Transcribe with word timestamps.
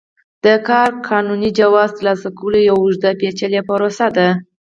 د 0.45 0.47
کار 0.69 0.89
قانوني 1.09 1.49
جواز 1.59 1.89
ترلاسه 1.97 2.29
کول 2.37 2.53
یوه 2.69 2.79
اوږده 2.81 3.09
پېچلې 3.19 3.61
پروسه 3.69 4.07
ده. 4.17 4.27